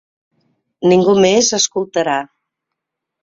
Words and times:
Ningú 0.91 1.13
més 1.25 1.51
escoltarà. 1.59 2.17